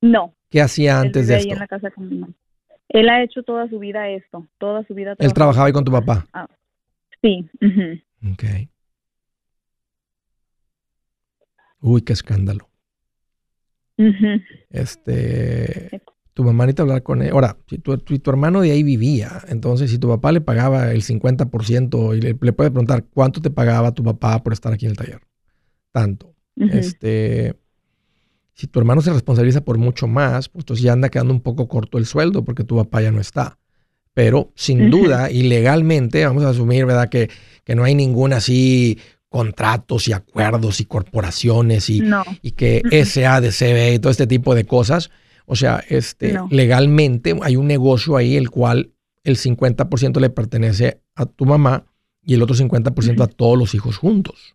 [0.01, 0.35] No.
[0.49, 1.53] ¿Qué hacía antes de esto?
[1.53, 2.33] en la casa con mi mamá.
[2.89, 5.15] Él ha hecho toda su vida esto, toda su vida.
[5.19, 6.27] ¿Él trabajaba ahí con tu papá?
[6.33, 6.49] Ah,
[7.23, 7.49] sí.
[8.33, 8.45] Ok.
[11.81, 12.69] Uy, qué escándalo.
[14.71, 16.03] Este,
[16.41, 17.33] tu mamá necesita hablar con él.
[17.33, 21.03] Ahora, si tu, tu, hermano de ahí vivía, entonces si tu papá le pagaba el
[21.03, 24.93] 50% y le, le puede preguntar cuánto te pagaba tu papá por estar aquí en
[24.93, 25.21] el taller.
[25.93, 26.35] Tanto.
[26.57, 27.57] Este,
[28.55, 31.69] si tu hermano se responsabiliza por mucho más, pues entonces ya anda quedando un poco
[31.69, 33.59] corto el sueldo porque tu papá ya no está.
[34.15, 37.11] Pero sin duda y legalmente, vamos a asumir, ¿verdad?
[37.11, 37.29] Que,
[37.65, 38.99] que no hay ningún así
[39.29, 42.03] contratos y acuerdos y corporaciones y,
[42.41, 45.11] y que SADCB y todo este tipo de cosas.
[45.51, 48.93] O sea, este, legalmente hay un negocio ahí el cual
[49.25, 51.87] el 50% le pertenece a tu mamá
[52.25, 54.55] y el otro 50% a todos los hijos juntos.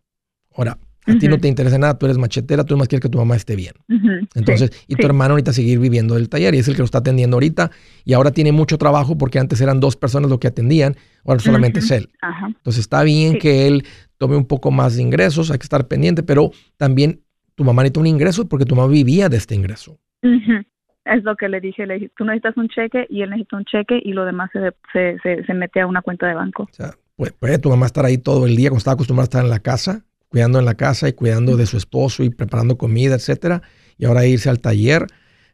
[0.55, 3.17] Ahora, a ti no te interesa nada, tú eres machetera, tú más quieres que tu
[3.17, 3.73] mamá esté bien.
[4.35, 6.99] Entonces, y tu hermano ahorita seguir viviendo del taller y es el que lo está
[6.99, 7.71] atendiendo ahorita
[8.05, 11.79] y ahora tiene mucho trabajo porque antes eran dos personas lo que atendían, ahora solamente
[11.79, 12.09] es él.
[12.47, 13.83] Entonces, está bien que él
[14.17, 17.21] tome un poco más de ingresos, hay que estar pendiente, pero también
[17.55, 19.99] tu mamá necesita un ingreso porque tu mamá vivía de este ingreso.
[21.05, 23.65] Es lo que le dije, le dije, tú necesitas un cheque y él necesita un
[23.65, 26.63] cheque y lo demás se, se, se, mete a una cuenta de banco.
[26.63, 29.43] O sea, puede, tu mamá estar ahí todo el día cuando estaba acostumbrada a estar
[29.43, 30.03] en la casa
[30.35, 33.61] cuidando en la casa y cuidando de su esposo y preparando comida, etcétera,
[33.97, 35.07] y ahora irse al taller,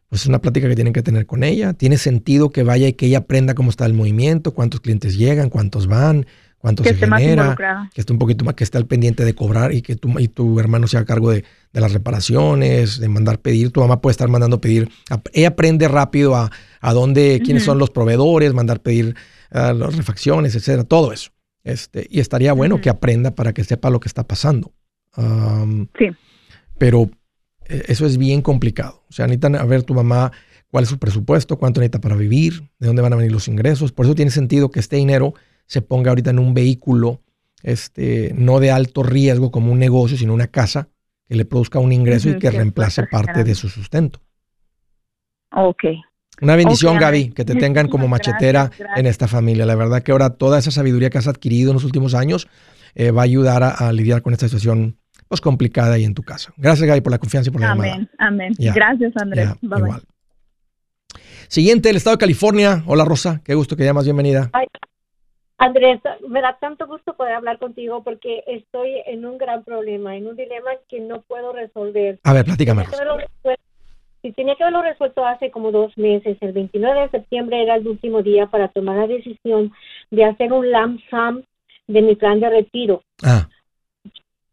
[0.08, 1.72] pues es una plática que tienen que tener con ella.
[1.72, 5.50] Tiene sentido que vaya y que ella aprenda cómo está el movimiento, cuántos clientes llegan,
[5.50, 6.26] cuántos van,
[6.62, 7.56] cuánto se genera,
[7.92, 10.28] que esté un poquito más, que esté al pendiente de cobrar y que tu, y
[10.28, 13.72] tu hermano sea a cargo de, las reparaciones, de mandar pedir.
[13.72, 14.88] Tu mamá puede estar mandando pedir.
[15.32, 19.16] Ella aprende rápido a, a dónde, quiénes son los proveedores, mandar pedir
[19.50, 21.32] uh, las refacciones, etcétera, todo eso.
[21.64, 24.72] Este, y estaría bueno que aprenda para que sepa lo que está pasando.
[25.98, 26.06] sí.
[26.78, 27.10] Pero
[27.66, 29.04] eh, eso es bien complicado.
[29.08, 30.32] O sea, necesitan a ver tu mamá
[30.68, 33.92] cuál es su presupuesto, cuánto necesita para vivir, de dónde van a venir los ingresos.
[33.92, 35.34] Por eso tiene sentido que este dinero
[35.66, 37.20] se ponga ahorita en un vehículo,
[37.62, 40.88] este, no de alto riesgo como un negocio, sino una casa
[41.28, 44.20] que le produzca un ingreso y que reemplace parte de su sustento.
[45.54, 45.84] Ok,
[46.42, 49.64] una bendición, Gaby, que te tengan como machetera en esta familia.
[49.64, 52.48] La verdad que ahora toda esa sabiduría que has adquirido en los últimos años
[52.94, 54.96] eh, va a ayudar a, lidiar con esta situación
[55.28, 56.52] pues, complicada ahí en tu casa.
[56.56, 59.50] Gracias, Gaby, por la confianza y por la amén, Amén, Gracias, Andrés.
[59.60, 60.02] igual.
[61.46, 62.82] Siguiente, el estado de California.
[62.86, 63.40] Hola, Rosa.
[63.44, 64.04] Qué gusto que llamas.
[64.04, 64.50] Bienvenida.
[65.62, 70.26] Andrés, me da tanto gusto poder hablar contigo porque estoy en un gran problema, en
[70.26, 72.18] un dilema que no puedo resolver.
[72.24, 72.84] A ver, platícame.
[74.24, 76.36] Y tenía que haberlo resuelto hace como dos meses.
[76.40, 79.72] El 29 de septiembre era el último día para tomar la decisión
[80.10, 81.42] de hacer un lump sum
[81.86, 83.04] de mi plan de retiro.
[83.22, 83.48] Ah.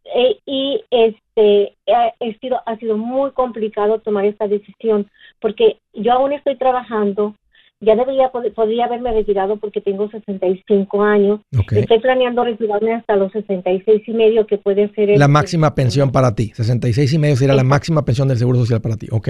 [0.03, 6.33] E, y este ha, sido, ha sido muy complicado tomar esta decisión porque yo aún
[6.33, 7.33] estoy trabajando.
[7.81, 11.39] Ya debería podría haberme retirado porque tengo 65 años.
[11.71, 16.35] Estoy planeando retirarme hasta los 66 y medio que puede ser la máxima pensión para
[16.35, 16.51] ti.
[16.53, 19.29] 66 y medio sería la máxima pensión del Seguro Social para ti, ¿ok?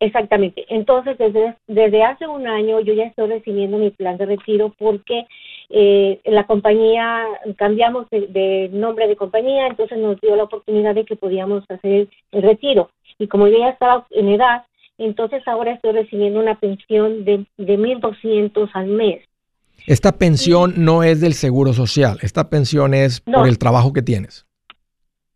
[0.00, 0.64] exactamente.
[0.68, 5.26] Entonces, desde, desde hace un año yo ya estoy recibiendo mi plan de retiro porque
[5.70, 7.24] eh, la compañía,
[7.56, 12.42] cambiamos de, nombre de compañía, entonces nos dio la oportunidad de que podíamos hacer el
[12.42, 12.90] retiro.
[13.18, 14.64] Y como yo ya estaba en edad,
[14.98, 19.24] entonces ahora estoy recibiendo una pensión de, de 1.200 al mes.
[19.86, 24.44] Esta pensión no es del Seguro Social, esta pensión es por el trabajo que tienes.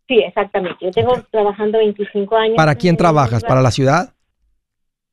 [0.07, 0.77] Sí, exactamente.
[0.81, 2.55] Yo tengo trabajando 25 años.
[2.57, 3.43] ¿Para quién trabajas?
[3.43, 4.13] ¿Para la ciudad?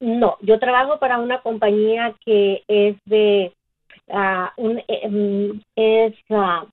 [0.00, 3.52] No, yo trabajo para una compañía que es de
[4.08, 6.66] uh, un, em, es uh,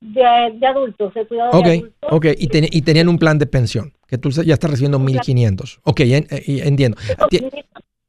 [0.00, 2.08] de, adultos, de cuidado de adultos.
[2.10, 5.78] Ok, y, y tenían un plan de pensión, que tú ya estás recibiendo 1.500.
[5.84, 6.24] Ok, eh,
[6.64, 6.98] entiendo.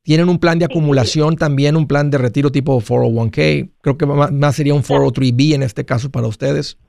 [0.03, 3.69] ¿Tienen un plan de acumulación también, un plan de retiro tipo 401k?
[3.81, 6.79] Creo que más sería un 403b en este caso para ustedes.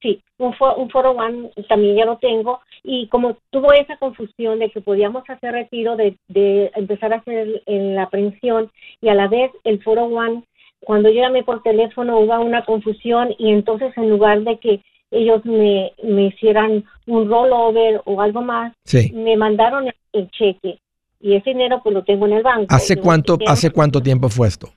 [0.00, 4.80] Sí, un, un 401 también ya lo tengo Y como tuvo esa confusión de que
[4.80, 8.70] podíamos hacer retiro, de, de empezar a hacer la pensión
[9.02, 10.42] y a la vez el foro one,
[10.80, 14.80] cuando yo llamé por teléfono hubo una confusión y entonces en lugar de que
[15.10, 18.72] ellos me, me hicieran un rollover o algo más,
[19.12, 20.80] me mandaron el, cheque
[21.20, 22.66] y ese dinero pues lo tengo en el banco.
[22.74, 24.70] ¿Hace cuánto, ¿hace cuánto tiempo fue esto?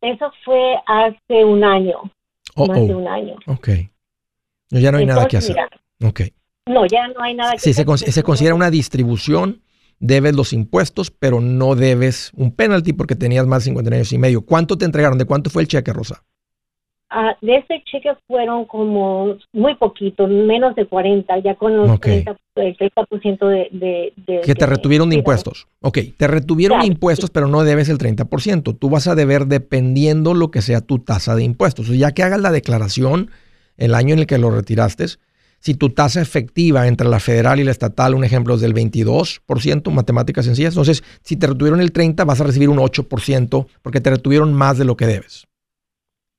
[0.00, 1.98] Eso fue hace un año.
[2.54, 3.36] Oh, más de un año.
[3.46, 3.68] Ok.
[4.70, 5.56] Ya no hay nada que hacer.
[6.66, 7.98] No, ya no hay nada que sí, hacer.
[7.98, 9.62] Se, se considera una distribución,
[9.98, 14.18] debes los impuestos, pero no debes un penalty porque tenías más de 50 años y
[14.18, 14.42] medio.
[14.42, 15.18] ¿Cuánto te entregaron?
[15.18, 16.22] ¿De cuánto fue el cheque, Rosa?
[17.10, 22.36] Ah, de ese cheque fueron como muy poquito, menos de 40, ya con los 30,
[22.56, 25.68] el 30% de, de, de, Que te retuvieron de, impuestos.
[25.80, 28.76] Ok, te retuvieron impuestos, pero no debes el 30%.
[28.78, 31.88] Tú vas a deber dependiendo lo que sea tu tasa de impuestos.
[31.88, 33.30] ya que hagas la declaración
[33.76, 35.06] el año en el que lo retiraste,
[35.60, 39.90] si tu tasa efectiva entre la federal y la estatal, un ejemplo es del 22%,
[39.90, 44.10] matemáticas sencillas, entonces si te retuvieron el 30, vas a recibir un 8% porque te
[44.10, 45.46] retuvieron más de lo que debes.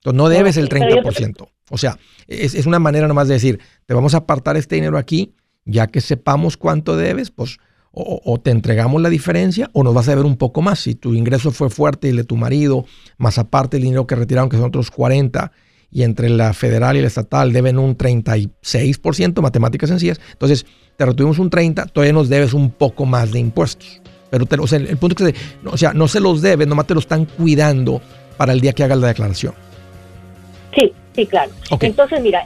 [0.06, 1.48] Entonces no debes el 30%.
[1.72, 5.34] O sea, es, una manera nomás de decir, te vamos a apartar este dinero aquí,
[5.66, 7.58] ya que sepamos cuánto debes, pues
[7.92, 10.80] o, te entregamos la diferencia o nos vas a deber un poco más.
[10.82, 12.86] Si tu ingreso fue fuerte y el de tu marido,
[13.18, 15.52] más aparte el dinero que retiraron, que son otros 40,
[15.90, 21.40] y entre la federal y la estatal deben un 36%, matemáticas sencillas, entonces te retuvimos
[21.40, 24.02] un 30, todavía nos debes un poco más de impuestos.
[24.30, 26.94] Pero o sea, el punto es que, o sea, no se los debes, nomás te
[26.94, 28.02] lo están cuidando
[28.38, 29.54] para el día que hagas la declaración.
[30.76, 31.52] Sí, sí, claro.
[31.80, 32.46] Entonces, mira,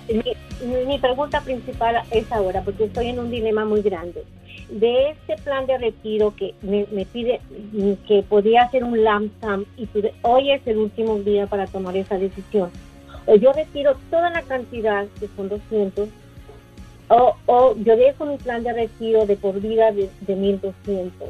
[0.88, 4.24] mi, pregunta principal es ahora, porque estoy en un dilema muy grande.
[4.70, 7.42] De este plan de retiro que me, pide
[8.08, 9.88] que podía hacer un lump sum y
[10.22, 12.70] hoy es el último día para tomar esa decisión.
[13.26, 16.08] O yo retiro toda la cantidad, que son 200,
[17.10, 21.30] o, o yo dejo mi plan de retiro de por vida de, de 1200.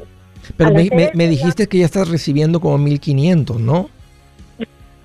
[0.56, 3.88] Pero me, me dijiste que ya estás recibiendo como 1500, ¿no?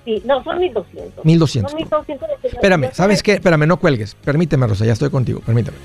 [0.06, 1.24] Sí, no, son 1200.
[1.24, 1.70] 1200.
[1.72, 3.32] Son 1200 Espérame, ¿sabes qué?
[3.32, 4.14] Espérame, no cuelgues.
[4.14, 5.40] Permíteme, Rosa, ya estoy contigo.
[5.44, 5.76] Permíteme.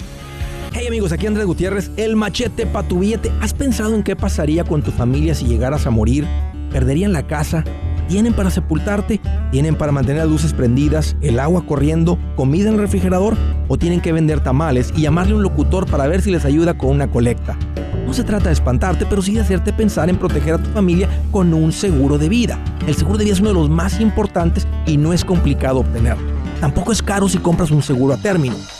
[0.74, 3.32] Hey amigos, aquí Andrés Gutiérrez, el machete para tu billete.
[3.42, 6.28] ¿Has pensado en qué pasaría con tu familia si llegaras a morir?
[6.72, 7.64] ¿Perderían la casa?
[8.08, 9.20] ¿Tienen para sepultarte?
[9.52, 13.36] ¿Tienen para mantener las luces prendidas, el agua corriendo, comida en el refrigerador?
[13.70, 16.78] ¿O tienen que vender tamales y llamarle a un locutor para ver si les ayuda
[16.78, 17.58] con una colecta?
[18.06, 21.10] No se trata de espantarte, pero sí de hacerte pensar en proteger a tu familia
[21.32, 22.60] con un seguro de vida.
[22.88, 26.32] El seguro de vida es uno de los más importantes y no es complicado obtenerlo.
[26.60, 28.56] Tampoco es caro si compras un seguro a término.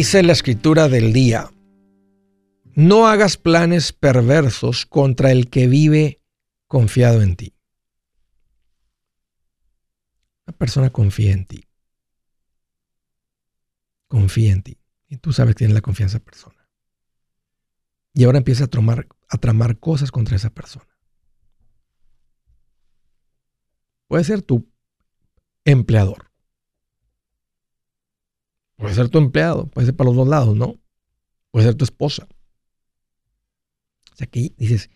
[0.00, 1.50] Dice la escritura del día,
[2.74, 6.22] no hagas planes perversos contra el que vive
[6.66, 7.54] confiado en ti.
[10.46, 11.68] Una persona confía en ti.
[14.08, 14.78] Confía en ti.
[15.06, 16.66] Y tú sabes que tienes la confianza de persona.
[18.14, 20.88] Y ahora empieza a, tramar, a tramar cosas contra esa persona.
[24.08, 24.66] Puede ser tu
[25.66, 26.29] empleador.
[28.80, 29.66] Puede ser tu empleado.
[29.66, 30.74] Puede ser para los dos lados, ¿no?
[31.52, 32.26] Puede ser tu esposa
[34.20, 34.90] sea, que dices,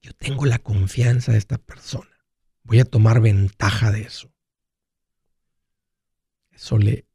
[0.00, 2.10] yo tengo la confianza de esta persona.
[2.62, 4.32] Voy a tomar ventaja de eso.
[6.50, 7.06] Eso le,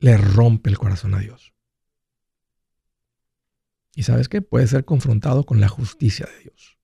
[0.00, 1.54] le rompe el corazón a Dios.
[3.94, 4.42] Y sabes qué?
[4.42, 6.78] Puede ser confrontado con la justicia de Dios.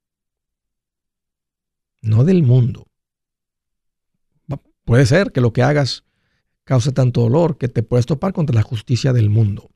[2.01, 2.89] No del mundo.
[4.85, 6.05] Puede ser que lo que hagas
[6.65, 9.71] cause tanto dolor que te puedes topar contra la justicia del mundo.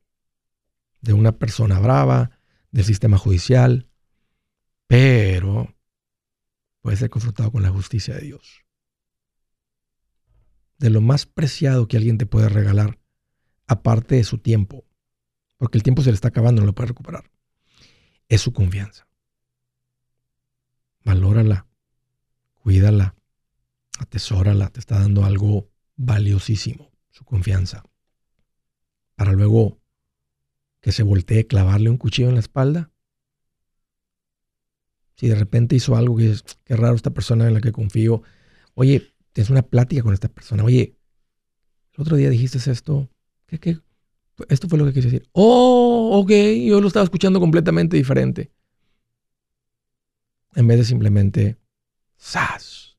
[1.01, 2.39] De una persona brava,
[2.71, 3.89] del sistema judicial,
[4.87, 5.75] pero
[6.81, 8.65] puede ser confrontado con la justicia de Dios.
[10.79, 12.99] De lo más preciado que alguien te puede regalar,
[13.67, 14.85] aparte de su tiempo,
[15.57, 17.31] porque el tiempo se le está acabando, no lo puede recuperar,
[18.29, 19.07] es su confianza.
[21.05, 21.67] Valórala,
[22.55, 23.17] cuídala,
[23.99, 26.88] atesórala, te está dando algo valiosísimo,
[27.19, 27.83] su confianza,
[29.17, 29.81] para luego
[30.81, 32.93] que se voltee, clavarle un cuchillo en la espalda?
[35.17, 38.23] Si de repente hizo algo que es, qué raro esta persona en la que confío.
[38.75, 40.63] Oye, tienes una plática con esta persona.
[40.63, 40.97] Oye,
[41.95, 43.11] el otro día dijiste esto.
[43.47, 43.81] ¿Qué, qué?
[44.49, 45.29] Esto fue lo que quise decir.
[45.33, 46.31] Oh, ok,
[46.69, 48.53] yo lo estaba escuchando completamente diferente.
[50.55, 51.59] En vez de simplemente,
[52.17, 52.97] ¡zas!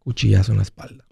[0.00, 1.09] Cuchillazo en la espalda.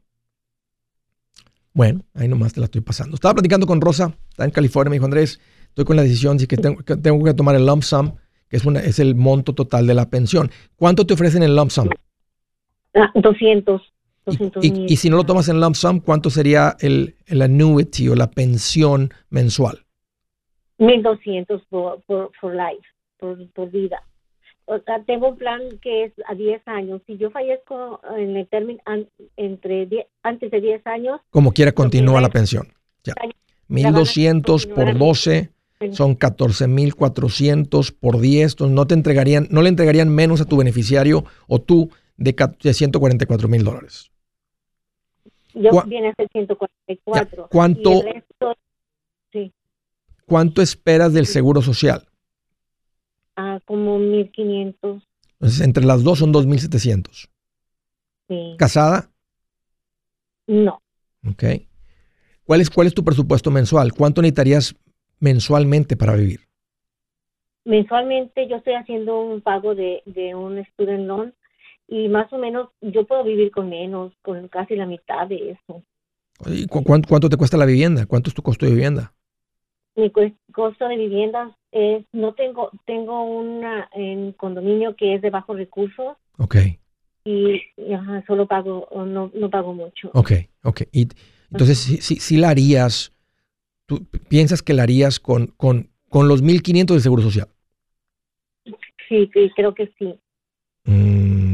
[1.78, 3.14] Bueno, ahí nomás te la estoy pasando.
[3.14, 6.48] Estaba platicando con Rosa, está en California, me dijo Andrés, estoy con la decisión de
[6.48, 8.16] que tengo, que tengo que tomar el lump sum,
[8.48, 10.50] que es, una, es el monto total de la pensión.
[10.74, 11.88] ¿Cuánto te ofrecen en lump sum?
[13.14, 13.80] 200.
[14.26, 18.08] Ah, y, y, si no lo tomas en lump sum, ¿cuánto sería el, el annuity
[18.08, 19.78] o la pensión mensual?
[20.78, 22.88] 1200 por, por, por life,
[23.20, 24.02] por, por vida
[25.06, 27.00] tengo un plan que es a 10 años.
[27.06, 28.80] Si yo fallezco en el término
[29.36, 31.20] entre antes de 10 años.
[31.30, 32.68] Como quiera, continúa la pensión.
[33.04, 33.14] Ya.
[33.68, 35.50] 1200 por 12
[35.92, 38.52] son 14400 por 10.
[38.52, 42.34] Entonces no te entregarían, no le entregarían menos a tu beneficiario o tú de,
[42.74, 44.10] 144 mil dólares.
[45.54, 47.48] Yo viene a ser 144.
[47.50, 48.02] ¿Cuánto,
[50.26, 52.07] ¿Cuánto esperas del seguro social?
[53.68, 55.02] Como 1500.
[55.34, 57.28] Entonces, entre las dos son 2700.
[58.26, 58.54] Sí.
[58.58, 59.10] ¿Casada?
[60.46, 60.80] No.
[61.30, 61.44] Ok.
[62.44, 63.92] ¿Cuál es, ¿Cuál es tu presupuesto mensual?
[63.92, 64.74] ¿Cuánto necesitarías
[65.20, 66.40] mensualmente para vivir?
[67.66, 70.02] Mensualmente yo estoy haciendo un pago de,
[70.34, 71.34] un student loan
[71.86, 75.82] y más o menos yo puedo vivir con menos, con casi la mitad de eso.
[76.46, 78.06] ¿Y cuánto, cuánto te cuesta la vivienda?
[78.06, 79.12] ¿Cuánto es tu costo de vivienda?
[79.94, 80.10] Mi
[80.52, 86.16] costo de vivienda es, no tengo, tengo una en condominio que es de bajos recursos.
[86.38, 86.56] Ok.
[87.24, 87.60] Y
[88.26, 90.10] solo pago, no, no pago mucho.
[90.14, 90.82] Ok, ok.
[90.92, 91.08] Y
[91.50, 93.12] entonces, si, si, la harías,
[93.86, 97.48] ¿tú piensas que la harías con, con, con los 1.500 del Seguro Social?
[99.08, 100.18] Sí, sí, creo que sí.
[100.84, 101.47] Mm.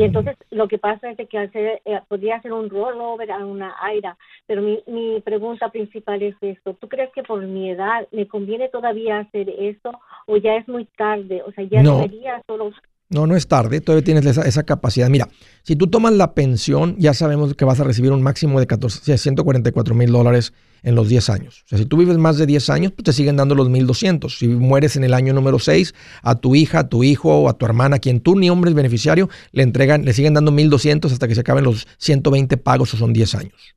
[0.00, 3.76] Y entonces lo que pasa es que hacer, eh, podría hacer un rollover a una
[3.82, 8.26] AIRA, pero mi, mi pregunta principal es esto, ¿tú crees que por mi edad me
[8.26, 9.92] conviene todavía hacer esto
[10.26, 11.42] o ya es muy tarde?
[11.42, 11.96] O sea, ya no.
[11.96, 12.72] debería solo
[13.10, 15.10] no, no es tarde, todavía tienes esa, esa, capacidad.
[15.10, 15.28] Mira,
[15.64, 19.18] si tú tomas la pensión, ya sabemos que vas a recibir un máximo de 14,
[19.18, 20.52] 144 mil dólares
[20.84, 21.62] en los 10 años.
[21.66, 24.38] O sea, si tú vives más de 10 años, pues te siguen dando los 1.200.
[24.38, 25.92] Si mueres en el año número 6,
[26.22, 28.76] a tu hija, a tu hijo o a tu hermana, quien tú ni hombre es
[28.76, 32.96] beneficiario, le entregan, le siguen dando 1.200 hasta que se acaben los 120 pagos o
[32.96, 33.74] son 10 años.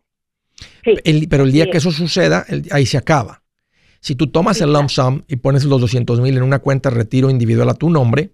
[1.27, 3.41] pero el día que eso suceda, ahí se acaba.
[3.99, 6.97] Si tú tomas el lump sum y pones los 200 mil en una cuenta de
[6.97, 8.33] retiro individual a tu nombre,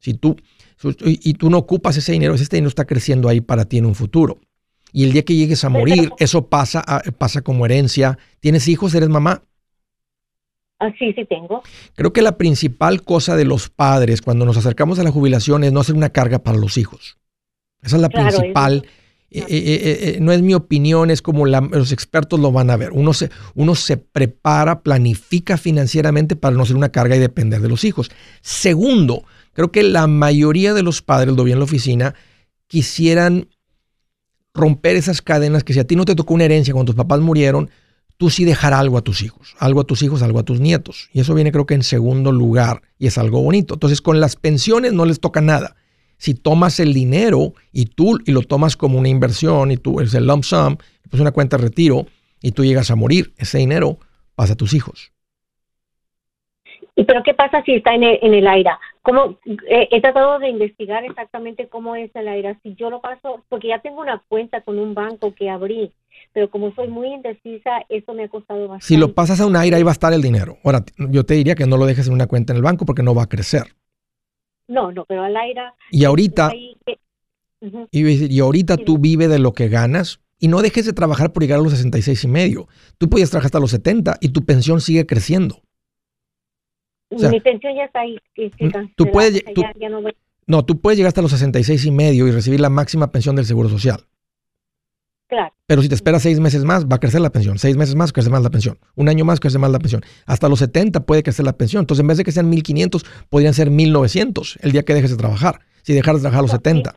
[0.00, 0.36] si tú,
[1.04, 3.94] y, tú no ocupas ese dinero, ese dinero está creciendo ahí para ti en un
[3.94, 4.38] futuro.
[4.92, 6.82] Y el día que llegues a morir, eso pasa,
[7.16, 8.18] pasa como herencia.
[8.40, 8.94] ¿Tienes hijos?
[8.94, 9.44] ¿Eres mamá?
[10.80, 11.62] Ah, sí, sí tengo.
[11.94, 15.72] Creo que la principal cosa de los padres cuando nos acercamos a la jubilación es
[15.72, 17.18] no hacer una carga para los hijos.
[17.82, 18.86] Esa es la principal.
[19.30, 22.90] Eh, eh, eh, no es mi opinión, es como los expertos lo van a ver.
[22.92, 27.68] Uno se, uno se prepara, planifica financieramente para no ser una carga y depender de
[27.68, 28.10] los hijos.
[28.40, 29.24] Segundo,
[29.60, 32.14] Creo que la mayoría de los padres, lo vi en la oficina,
[32.66, 33.48] quisieran
[34.54, 37.20] romper esas cadenas que si a ti no te tocó una herencia cuando tus papás
[37.20, 37.68] murieron,
[38.16, 41.10] tú sí dejar algo a tus hijos, algo a tus hijos, algo a tus nietos.
[41.12, 43.74] Y eso viene creo que en segundo lugar y es algo bonito.
[43.74, 45.76] Entonces con las pensiones no les toca nada.
[46.16, 50.14] Si tomas el dinero y tú y lo tomas como una inversión y tú es
[50.14, 50.78] el lump sum,
[51.10, 52.06] pues una cuenta de retiro
[52.40, 53.98] y tú llegas a morir, ese dinero
[54.36, 55.12] pasa a tus hijos.
[56.96, 58.70] ¿Y pero qué pasa si está en el, en el aire?
[59.02, 62.58] ¿Cómo, eh, he tratado de investigar exactamente cómo es el aire.
[62.62, 65.90] Si yo lo paso, porque ya tengo una cuenta con un banco que abrí,
[66.34, 68.84] pero como soy muy indecisa, eso me ha costado bastante.
[68.84, 70.58] Si lo pasas a un aire, ahí va a estar el dinero.
[70.64, 73.02] Ahora, yo te diría que no lo dejes en una cuenta en el banco porque
[73.02, 73.64] no va a crecer.
[74.68, 75.62] No, no, pero al aire.
[75.90, 76.52] Y ahorita,
[77.90, 81.58] y, ahorita tú vives de lo que ganas y no dejes de trabajar por llegar
[81.58, 82.68] a los 66 y medio.
[82.98, 85.62] Tú puedes trabajar hasta los 70 y tu pensión sigue creciendo.
[87.10, 88.18] Mi pensión ya está ahí.
[88.94, 89.42] tú puedes,
[90.46, 93.44] no, tú puedes llegar hasta los 66 y medio y recibir la máxima pensión del
[93.44, 94.00] Seguro Social.
[95.28, 95.52] Claro.
[95.66, 97.56] Pero si te esperas seis meses más, va a crecer la pensión.
[97.58, 98.78] Seis meses más, crece más la pensión.
[98.96, 100.02] Un año más, crece más la pensión.
[100.26, 101.82] Hasta los 70 puede crecer la pensión.
[101.82, 105.16] Entonces, en vez de que sean 1.500, podrían ser 1.900 el día que dejes de
[105.16, 105.60] trabajar.
[105.82, 106.94] Si dejaras de trabajar a los 70.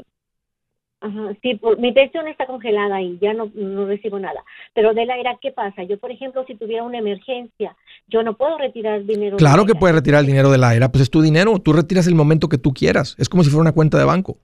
[1.02, 4.44] Ajá, sí, mi pensión está congelada y ya no, no recibo nada.
[4.74, 5.84] Pero de la era, ¿qué pasa?
[5.84, 7.76] Yo, por ejemplo, si tuviera una emergencia,
[8.08, 9.38] yo no puedo retirar dinero.
[9.38, 12.08] Claro que puedes retirar el dinero de la era, pues es tu dinero, tú retiras
[12.08, 13.16] el momento que tú quieras.
[13.18, 14.38] Es como si fuera una cuenta de banco.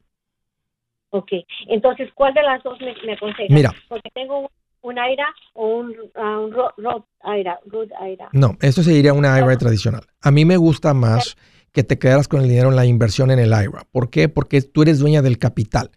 [1.12, 1.32] Ok,
[1.68, 3.18] entonces, ¿cuál de las dos me, me
[3.50, 4.52] Mira, porque tengo
[4.82, 7.60] un IRA o un, uh, Roth IRA,
[8.08, 8.30] IRA.
[8.32, 10.04] No, esto sería una IRA tradicional.
[10.22, 11.36] A mí me gusta más
[11.72, 13.86] que te quedaras con el dinero en la inversión en el IRA.
[13.92, 14.30] ¿Por qué?
[14.30, 15.92] Porque tú eres dueña del capital.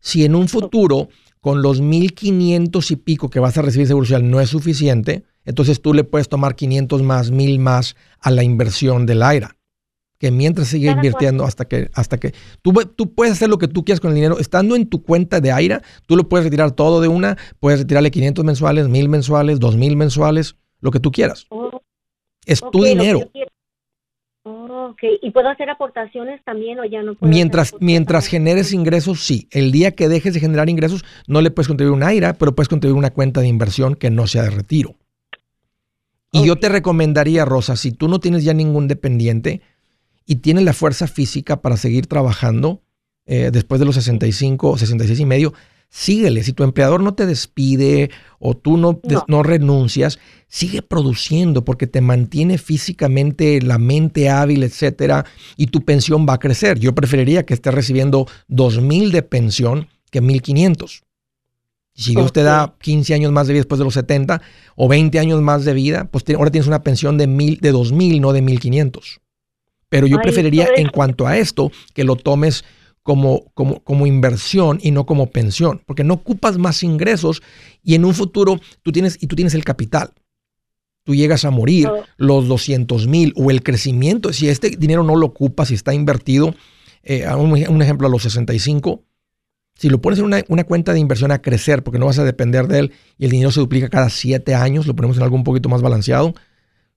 [0.00, 1.08] Si en un futuro
[1.40, 5.80] con los 1.500 y pico que vas a recibir seguro social no es suficiente, entonces
[5.80, 9.56] tú le puedes tomar 500 más, 1.000 más a la inversión del IRA.
[10.18, 13.82] Que mientras sigue invirtiendo hasta que, hasta que tú, tú puedes hacer lo que tú
[13.82, 14.38] quieras con el dinero.
[14.38, 18.10] Estando en tu cuenta de IRA, tú lo puedes retirar todo de una, puedes retirarle
[18.10, 21.46] 500 mensuales, 1.000 mensuales, 2.000 mensuales, lo que tú quieras.
[21.48, 21.80] Oh,
[22.44, 23.30] es tu dinero.
[25.22, 27.30] ¿Y puedo hacer aportaciones también o ya no puedo?
[27.30, 29.48] Mientras, mientras generes ingresos, sí.
[29.50, 32.68] El día que dejes de generar ingresos, no le puedes contribuir un IRA, pero puedes
[32.68, 34.94] contribuir una cuenta de inversión que no sea de retiro.
[36.30, 39.62] Y yo te recomendaría, Rosa, si tú no tienes ya ningún dependiente
[40.26, 42.82] y tienes la fuerza física para seguir trabajando
[43.26, 45.54] eh, después de los 65 o 66 y medio,
[45.88, 46.42] síguele.
[46.42, 49.42] Si tu empleador no te despide o tú no, no.
[49.42, 50.18] renuncias,
[50.48, 55.24] sigue produciendo porque te mantiene físicamente la mente hábil, etcétera,
[55.56, 56.78] y tu pensión va a crecer.
[56.78, 61.02] Yo preferiría que estés recibiendo 2000 de pensión que 1500.
[61.98, 64.40] Si Dios te da 15 años más de vida después de los 70
[64.76, 68.20] o 20 años más de vida, pues ahora tienes una pensión de, mil, de 2000,
[68.20, 69.20] no de 1500.
[69.88, 72.64] Pero yo preferiría en cuanto a esto que lo tomes
[73.02, 77.42] como, como, como inversión y no como pensión, porque no ocupas más ingresos
[77.82, 80.12] y en un futuro tú tienes, y tú tienes el capital.
[81.02, 85.26] Tú llegas a morir, los 200 mil o el crecimiento, si este dinero no lo
[85.26, 86.54] ocupas, si está invertido,
[87.02, 89.02] eh, un, ejemplo a los 65,
[89.78, 92.24] si lo pones en una, una, cuenta de inversión a crecer, porque no vas a
[92.24, 95.36] depender de él y el dinero se duplica cada 7 años, lo ponemos en algo
[95.36, 96.34] un poquito más balanceado.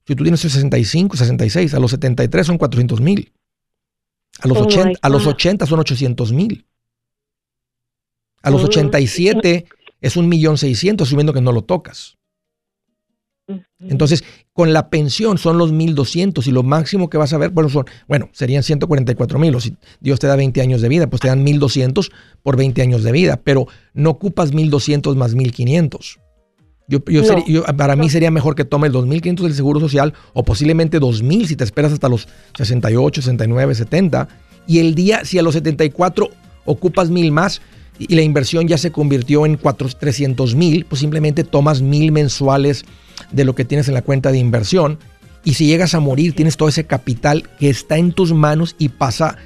[0.07, 3.31] Si tú tienes 65, 66, a los 73 son 400 mil.
[4.39, 6.65] A los, 80, a los 80 son 800 mil.
[8.41, 9.65] A los 87
[9.99, 12.17] es un millón seiscientos, asumiendo que no lo tocas.
[13.79, 14.23] Entonces,
[14.53, 17.85] con la pensión son los 1200 y lo máximo que vas a ver, bueno, son,
[18.07, 19.55] bueno, serían 144 mil.
[19.55, 22.11] O si Dios te da 20 años de vida, pues te dan 1200
[22.43, 26.19] por 20 años de vida, pero no ocupas 1200 más 1500.
[26.87, 26.99] Yo,
[27.47, 31.55] yo, para mí sería mejor que tomes 2.500 del Seguro Social o posiblemente 2.000 si
[31.55, 32.27] te esperas hasta los
[32.57, 34.27] 68, 69, 70.
[34.67, 36.29] Y el día, si a los 74
[36.65, 37.61] ocupas 1.000 más
[37.97, 42.83] y la inversión ya se convirtió en 300 mil, pues simplemente tomas 1.000 mensuales
[43.31, 44.99] de lo que tienes en la cuenta de inversión.
[45.43, 48.89] Y si llegas a morir, tienes todo ese capital que está en tus manos y
[48.89, 49.37] pasa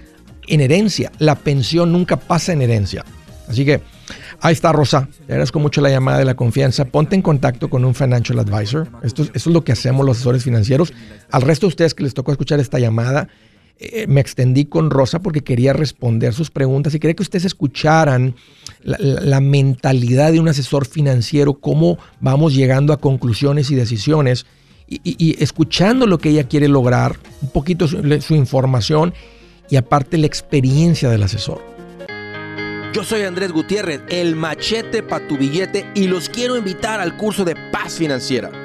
[0.47, 1.11] en herencia.
[1.19, 3.05] La pensión nunca pasa en herencia.
[3.47, 3.81] Así que
[4.41, 5.07] Ahí está, Rosa.
[5.25, 6.85] Te agradezco mucho la llamada de la confianza.
[6.85, 8.87] Ponte en contacto con un financial advisor.
[9.01, 10.93] Esto, esto es lo que hacemos los asesores financieros.
[11.31, 13.27] Al resto de ustedes que les tocó escuchar esta llamada,
[13.77, 18.35] eh, me extendí con Rosa porque quería responder sus preguntas y quería que ustedes escucharan
[18.83, 24.45] la, mentalidad de un asesor financiero, cómo vamos llegando a conclusiones y decisiones
[24.87, 29.13] y, escuchando lo que ella quiere lograr, un poquito su información
[29.69, 31.61] y aparte la experiencia del asesor.
[32.93, 37.43] Yo soy Andrés Gutiérrez, el machete para tu billete y los quiero invitar al curso
[37.43, 38.64] de paz financiera.